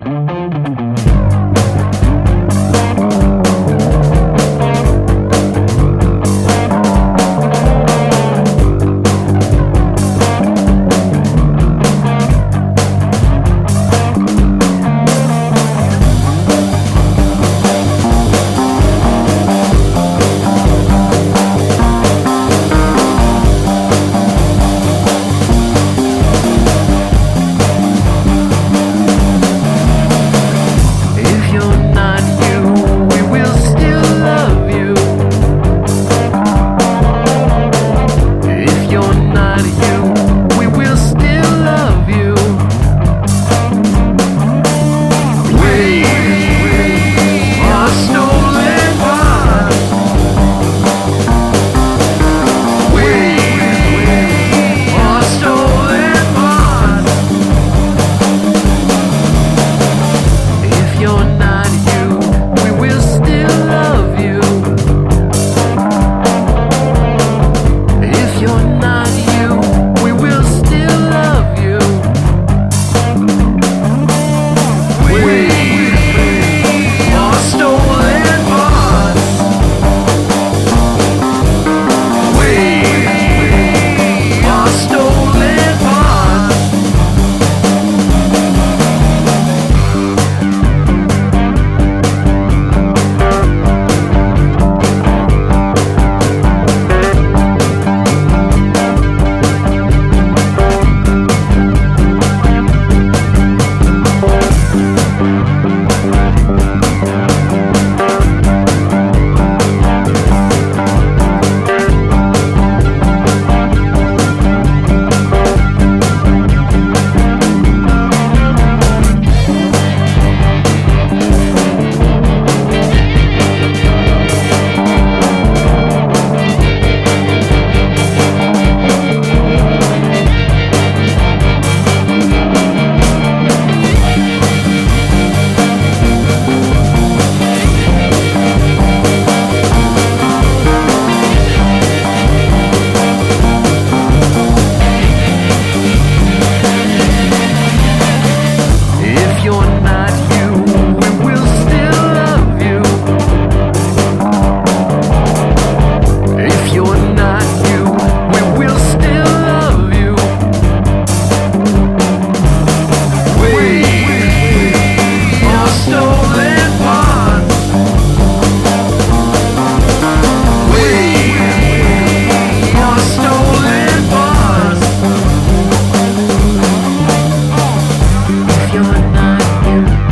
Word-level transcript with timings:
If 0.00 0.23
not 39.34 39.64
you, 39.64 40.13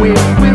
with. 0.00 0.45